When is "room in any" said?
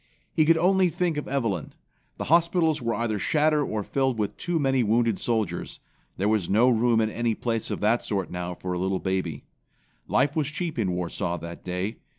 6.71-7.35